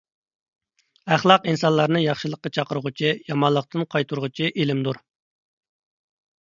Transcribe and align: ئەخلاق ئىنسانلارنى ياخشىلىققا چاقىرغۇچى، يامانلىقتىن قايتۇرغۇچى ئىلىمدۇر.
ئەخلاق 1.15 1.45
ئىنسانلارنى 1.51 2.01
ياخشىلىققا 2.05 2.53
چاقىرغۇچى، 2.59 3.13
يامانلىقتىن 3.29 3.87
قايتۇرغۇچى 3.95 4.53
ئىلىمدۇر. 4.55 5.03